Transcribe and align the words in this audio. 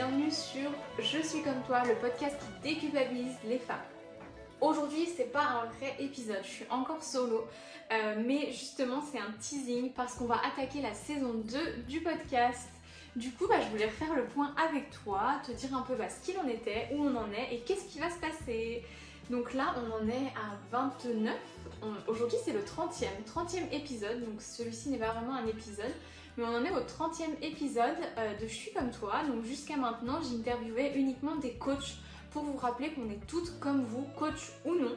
bienvenue 0.00 0.30
sur 0.30 0.70
Je 0.98 1.18
suis 1.18 1.42
comme 1.42 1.62
toi, 1.66 1.82
le 1.84 1.94
podcast 1.96 2.34
qui 2.38 2.70
déculpabilise 2.70 3.36
les 3.44 3.58
femmes. 3.58 3.76
Aujourd'hui, 4.62 5.06
c'est 5.14 5.30
pas 5.30 5.42
un 5.42 5.66
vrai 5.66 5.94
épisode, 5.98 6.40
je 6.42 6.48
suis 6.48 6.64
encore 6.70 7.02
solo, 7.02 7.46
euh, 7.92 8.14
mais 8.26 8.46
justement, 8.50 9.02
c'est 9.02 9.18
un 9.18 9.30
teasing 9.38 9.92
parce 9.92 10.14
qu'on 10.14 10.24
va 10.24 10.40
attaquer 10.42 10.80
la 10.80 10.94
saison 10.94 11.34
2 11.34 11.82
du 11.86 12.00
podcast. 12.00 12.70
Du 13.14 13.30
coup, 13.32 13.46
bah, 13.46 13.56
je 13.60 13.68
voulais 13.68 13.84
refaire 13.84 14.14
le 14.14 14.24
point 14.24 14.54
avec 14.66 14.88
toi, 15.04 15.34
te 15.46 15.52
dire 15.52 15.76
un 15.76 15.82
peu 15.82 15.94
bah, 15.96 16.08
ce 16.08 16.24
qu'il 16.24 16.38
en 16.38 16.48
était, 16.48 16.88
où 16.92 17.04
on 17.04 17.14
en 17.16 17.30
est 17.32 17.54
et 17.54 17.58
qu'est-ce 17.58 17.84
qui 17.84 17.98
va 17.98 18.08
se 18.08 18.20
passer. 18.20 18.82
Donc 19.30 19.54
là, 19.54 19.76
on 19.76 20.02
en 20.02 20.08
est 20.08 20.32
à 20.34 20.58
29. 20.72 21.32
Aujourd'hui, 22.08 22.36
c'est 22.44 22.52
le 22.52 22.60
30e, 22.60 23.06
30e 23.24 23.72
épisode, 23.72 24.24
donc 24.24 24.42
celui-ci 24.42 24.90
n'est 24.90 24.98
pas 24.98 25.12
vraiment 25.12 25.34
un 25.34 25.46
épisode, 25.46 25.92
mais 26.36 26.44
on 26.44 26.56
en 26.56 26.64
est 26.64 26.70
au 26.70 26.80
30e 26.80 27.40
épisode 27.40 27.96
euh, 28.18 28.36
de 28.36 28.48
Je 28.48 28.52
suis 28.52 28.72
comme 28.72 28.90
toi. 28.90 29.22
Donc 29.28 29.44
jusqu'à 29.44 29.76
maintenant, 29.76 30.20
j'interviewais 30.20 30.94
uniquement 30.96 31.36
des 31.36 31.52
coachs 31.52 31.98
pour 32.32 32.42
vous 32.42 32.56
rappeler 32.56 32.90
qu'on 32.90 33.08
est 33.08 33.24
toutes 33.28 33.58
comme 33.60 33.84
vous, 33.84 34.04
coach 34.18 34.50
ou 34.64 34.74
non, 34.74 34.96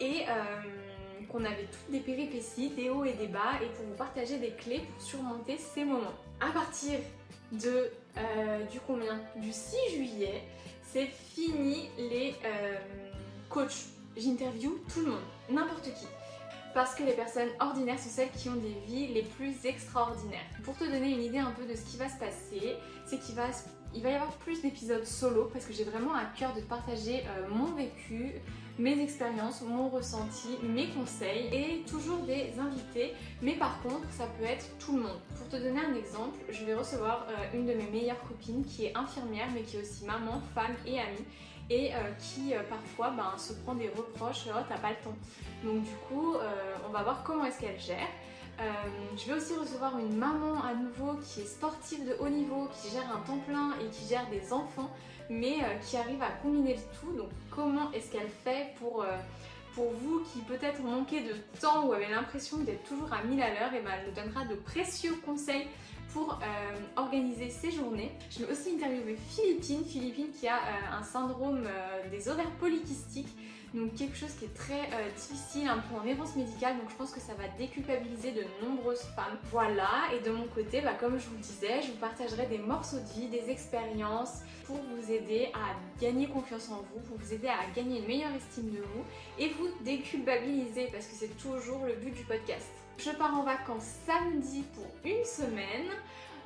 et 0.00 0.22
euh, 0.28 1.26
qu'on 1.28 1.44
avait 1.44 1.66
toutes 1.70 1.90
des 1.90 2.00
péripéties, 2.00 2.70
des 2.70 2.88
hauts 2.88 3.04
et 3.04 3.12
des 3.12 3.28
bas, 3.28 3.60
et 3.62 3.66
pour 3.66 3.84
vous 3.84 3.96
partager 3.96 4.38
des 4.38 4.52
clés 4.52 4.82
pour 4.94 5.02
surmonter 5.02 5.58
ces 5.58 5.84
moments. 5.84 6.14
À 6.40 6.50
partir 6.52 6.98
euh, 7.52 8.64
du 8.72 8.80
combien? 8.86 9.20
Du 9.36 9.52
6 9.52 9.76
juillet, 9.94 10.42
c'est 10.82 11.06
fini 11.06 11.90
les 11.98 12.34
coachs. 13.54 13.86
J'interview 14.16 14.80
tout 14.92 15.00
le 15.00 15.12
monde, 15.12 15.20
n'importe 15.48 15.84
qui. 15.84 16.06
Parce 16.74 16.96
que 16.96 17.04
les 17.04 17.12
personnes 17.12 17.50
ordinaires 17.60 18.00
sont 18.00 18.08
celles 18.08 18.32
qui 18.32 18.48
ont 18.48 18.56
des 18.56 18.76
vies 18.88 19.14
les 19.14 19.22
plus 19.22 19.54
extraordinaires. 19.64 20.46
Pour 20.64 20.76
te 20.76 20.82
donner 20.82 21.12
une 21.12 21.22
idée 21.22 21.38
un 21.38 21.52
peu 21.52 21.64
de 21.64 21.76
ce 21.76 21.84
qui 21.84 21.96
va 21.96 22.08
se 22.08 22.18
passer, 22.18 22.74
c'est 23.06 23.20
qu'il 23.20 23.36
va 23.36 24.10
y 24.10 24.14
avoir 24.14 24.32
plus 24.38 24.60
d'épisodes 24.60 25.04
solo 25.04 25.48
parce 25.52 25.66
que 25.66 25.72
j'ai 25.72 25.84
vraiment 25.84 26.14
à 26.14 26.24
cœur 26.36 26.52
de 26.54 26.62
partager 26.62 27.20
euh, 27.20 27.48
mon 27.48 27.66
vécu, 27.76 28.32
mes 28.76 29.00
expériences, 29.00 29.62
mon 29.62 29.88
ressenti, 29.88 30.48
mes 30.64 30.88
conseils 30.88 31.48
et 31.52 31.84
toujours 31.88 32.24
des 32.24 32.54
invités. 32.58 33.12
Mais 33.40 33.52
par 33.52 33.80
contre, 33.82 34.10
ça 34.10 34.26
peut 34.36 34.46
être 34.46 34.66
tout 34.80 34.96
le 34.96 35.02
monde. 35.02 35.20
Pour 35.36 35.48
te 35.48 35.62
donner 35.62 35.78
un 35.78 35.94
exemple, 35.94 36.38
je 36.50 36.64
vais 36.64 36.74
recevoir 36.74 37.28
euh, 37.28 37.56
une 37.56 37.66
de 37.66 37.74
mes 37.74 37.86
meilleures 37.86 38.20
copines 38.26 38.64
qui 38.64 38.86
est 38.86 38.96
infirmière 38.96 39.46
mais 39.54 39.62
qui 39.62 39.76
est 39.76 39.80
aussi 39.80 40.04
maman, 40.04 40.42
femme 40.56 40.74
et 40.86 40.98
amie 40.98 41.24
et 41.70 41.94
euh, 41.94 41.98
qui 42.18 42.52
parfois 42.68 43.10
ben, 43.10 43.38
se 43.38 43.52
prend 43.52 43.74
des 43.74 43.88
reproches, 43.88 44.46
oh 44.48 44.60
t'as 44.68 44.78
pas 44.78 44.90
le 44.90 44.96
temps. 44.96 45.16
Donc 45.64 45.82
du 45.82 45.94
coup, 46.08 46.36
on 46.86 46.92
va 46.92 47.02
voir 47.02 47.22
comment 47.24 47.44
est-ce 47.44 47.60
qu'elle 47.60 47.80
gère. 47.80 48.08
Euh, 48.60 48.62
je 49.16 49.26
vais 49.26 49.34
aussi 49.34 49.54
recevoir 49.54 49.98
une 49.98 50.16
maman 50.16 50.62
à 50.62 50.74
nouveau 50.74 51.14
qui 51.14 51.40
est 51.40 51.46
sportive 51.46 52.06
de 52.06 52.16
haut 52.20 52.28
niveau, 52.28 52.68
qui 52.80 52.90
gère 52.90 53.10
un 53.10 53.20
temps 53.20 53.38
plein 53.38 53.72
et 53.80 53.90
qui 53.90 54.06
gère 54.08 54.28
des 54.30 54.52
enfants, 54.52 54.90
mais 55.28 55.56
euh, 55.62 55.74
qui 55.82 55.96
arrive 55.96 56.22
à 56.22 56.30
combiner 56.42 56.74
le 56.74 57.00
tout. 57.00 57.12
Donc 57.16 57.30
comment 57.50 57.90
est-ce 57.92 58.12
qu'elle 58.12 58.28
fait 58.44 58.74
pour, 58.78 59.02
euh, 59.02 59.16
vous 59.76 60.22
qui 60.32 60.38
peut-être 60.42 60.80
manquez 60.82 61.22
de 61.22 61.34
temps 61.60 61.86
ou 61.86 61.92
avez 61.92 62.06
l'impression 62.08 62.58
d'être 62.58 62.84
toujours 62.84 63.12
à 63.12 63.24
1000 63.24 63.42
à 63.42 63.48
l'heure, 63.48 63.74
et 63.74 63.80
ben 63.80 63.90
elle 63.98 64.08
nous 64.08 64.14
donnera 64.14 64.44
de 64.44 64.54
précieux 64.54 65.16
conseils 65.26 65.66
pour 66.12 66.38
organiser 66.96 67.50
ses 67.50 67.70
journées. 67.70 68.12
Je 68.30 68.44
vais 68.44 68.52
aussi 68.52 68.70
interviewer 68.70 69.16
Philippine, 69.28 69.84
Philippine 69.84 70.28
qui 70.38 70.46
a 70.46 70.58
un 70.92 71.02
syndrome 71.02 71.66
des 72.10 72.28
ovaires 72.28 72.50
polykystiques 72.60 73.34
donc 73.74 73.94
quelque 73.96 74.16
chose 74.16 74.32
qui 74.38 74.44
est 74.44 74.54
très 74.54 74.82
euh, 74.92 75.10
difficile, 75.16 75.66
un 75.66 75.78
peu 75.78 75.96
en 75.96 76.06
errance 76.06 76.36
médicale, 76.36 76.78
donc 76.78 76.88
je 76.90 76.94
pense 76.94 77.10
que 77.10 77.18
ça 77.18 77.34
va 77.34 77.48
déculpabiliser 77.58 78.30
de 78.30 78.44
nombreuses 78.64 79.02
femmes. 79.16 79.36
Voilà, 79.50 79.88
et 80.14 80.20
de 80.20 80.30
mon 80.30 80.46
côté, 80.46 80.80
bah, 80.80 80.94
comme 80.98 81.18
je 81.18 81.26
vous 81.26 81.34
le 81.34 81.42
disais, 81.42 81.82
je 81.82 81.90
vous 81.90 81.98
partagerai 81.98 82.46
des 82.46 82.58
morceaux 82.58 82.98
de 82.98 83.20
vie, 83.20 83.26
des 83.26 83.50
expériences 83.50 84.42
pour 84.64 84.76
vous 84.76 85.10
aider 85.10 85.48
à 85.54 85.74
gagner 86.00 86.28
confiance 86.28 86.68
en 86.70 86.84
vous, 86.92 87.00
pour 87.00 87.18
vous 87.18 87.34
aider 87.34 87.48
à 87.48 87.68
gagner 87.74 87.98
une 87.98 88.06
meilleure 88.06 88.34
estime 88.34 88.70
de 88.70 88.78
vous 88.78 89.04
et 89.38 89.48
vous 89.48 89.68
déculpabiliser 89.84 90.88
parce 90.92 91.06
que 91.06 91.14
c'est 91.14 91.36
toujours 91.36 91.84
le 91.84 91.94
but 91.94 92.14
du 92.14 92.22
podcast. 92.22 92.83
Je 92.98 93.10
pars 93.10 93.34
en 93.34 93.42
vacances 93.42 93.90
samedi 94.06 94.64
pour 94.74 94.86
une 95.04 95.24
semaine. 95.24 95.90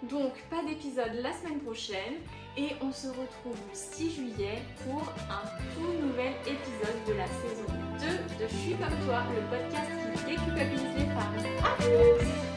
Donc 0.02 0.32
pas 0.48 0.62
d'épisode 0.62 1.12
la 1.14 1.32
semaine 1.32 1.58
prochaine 1.60 2.14
et 2.56 2.68
on 2.80 2.92
se 2.92 3.08
retrouve 3.08 3.56
le 3.68 3.74
6 3.74 4.10
juillet 4.14 4.62
pour 4.84 5.02
un 5.28 5.42
tout 5.74 6.06
nouvel 6.06 6.34
épisode 6.46 7.04
de 7.08 7.14
la 7.14 7.26
saison 7.26 7.66
2 8.00 8.44
de 8.44 8.48
Je 8.48 8.56
suis 8.56 8.74
comme 8.74 9.06
toi, 9.06 9.24
le 9.34 9.42
podcast 9.50 9.90
qui 10.14 10.24
déculpabilise 10.24 10.94
les 10.96 11.06
femmes. 11.06 12.47